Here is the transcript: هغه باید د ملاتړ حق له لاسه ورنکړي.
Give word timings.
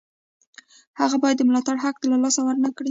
هغه 0.99 1.15
باید 1.23 1.37
د 1.39 1.41
ملاتړ 1.49 1.75
حق 1.83 1.97
له 2.11 2.17
لاسه 2.23 2.41
ورنکړي. 2.43 2.79